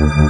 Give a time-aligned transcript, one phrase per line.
[0.00, 0.29] Mm-hmm.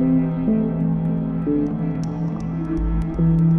[0.00, 0.30] thank
[3.18, 3.49] you